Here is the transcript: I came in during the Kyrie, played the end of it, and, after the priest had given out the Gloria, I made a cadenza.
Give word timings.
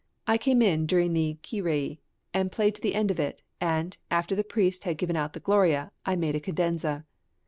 I 0.25 0.39
came 0.39 0.63
in 0.63 0.87
during 0.87 1.13
the 1.13 1.37
Kyrie, 1.47 2.01
played 2.49 2.75
the 2.77 2.95
end 2.95 3.11
of 3.11 3.19
it, 3.19 3.43
and, 3.59 3.95
after 4.09 4.33
the 4.35 4.43
priest 4.43 4.83
had 4.83 4.97
given 4.97 5.15
out 5.15 5.33
the 5.33 5.39
Gloria, 5.39 5.91
I 6.07 6.15
made 6.15 6.33
a 6.35 6.39
cadenza. 6.39 7.05